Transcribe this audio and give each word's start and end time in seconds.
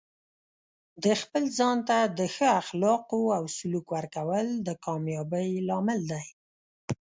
د 1.03 1.05
خپل 1.21 1.43
ځان 1.57 1.77
ته 1.89 1.97
د 2.17 2.19
ښه 2.35 2.47
اخلاقو 2.61 3.21
او 3.37 3.43
سلوک 3.57 3.87
ورکول 3.95 4.47
د 4.67 4.69
کامیابۍ 4.85 5.49
لامل 5.67 5.99
دی. 6.11 6.25